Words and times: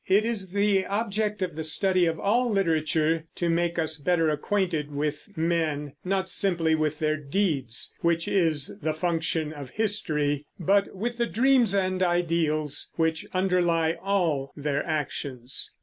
It 0.07 0.25
is 0.25 0.49
the 0.49 0.83
object 0.87 1.43
of 1.43 1.55
the 1.55 1.63
study 1.63 2.07
of 2.07 2.19
all 2.19 2.49
literature 2.49 3.25
to 3.35 3.49
make 3.51 3.77
us 3.77 3.97
better 3.99 4.31
acquainted 4.31 4.89
with 4.91 5.29
men, 5.37 5.93
not 6.03 6.27
simply 6.27 6.73
with 6.73 6.97
their 6.97 7.17
deeds, 7.17 7.95
which 8.01 8.27
is 8.27 8.79
the 8.79 8.95
function 8.95 9.53
of 9.53 9.69
history, 9.69 10.47
but 10.59 10.95
with 10.95 11.17
the 11.17 11.27
dreams 11.27 11.75
and 11.75 12.01
ideals 12.01 12.91
which 12.95 13.27
underlie 13.31 13.93
all 14.01 14.51
their 14.57 14.83
actions. 14.87 15.69